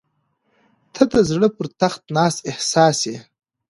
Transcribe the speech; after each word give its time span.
•ته 0.93 1.03
د 1.13 1.15
زړه 1.29 1.47
پر 1.57 1.65
تخت 1.81 2.03
ناست 2.17 2.39
احساس 2.51 2.97
یې. 3.09 3.17